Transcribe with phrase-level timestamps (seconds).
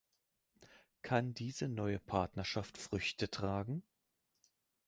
[1.03, 3.83] Kann diese neue Partnerschaft Früchte tragen?